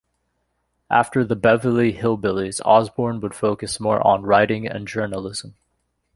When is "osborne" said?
2.65-3.19